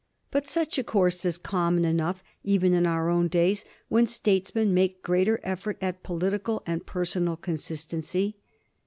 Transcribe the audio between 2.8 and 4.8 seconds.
our own days, when statesmen